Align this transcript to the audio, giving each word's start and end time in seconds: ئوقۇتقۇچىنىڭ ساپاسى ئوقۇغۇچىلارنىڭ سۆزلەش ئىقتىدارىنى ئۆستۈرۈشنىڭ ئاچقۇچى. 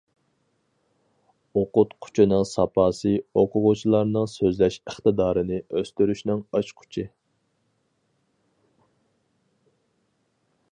ئوقۇتقۇچىنىڭ 1.59 2.45
ساپاسى 2.51 3.11
ئوقۇغۇچىلارنىڭ 3.41 4.27
سۆزلەش 4.37 4.79
ئىقتىدارىنى 4.79 5.61
ئۆستۈرۈشنىڭ 5.77 6.43
ئاچقۇچى. 6.57 7.07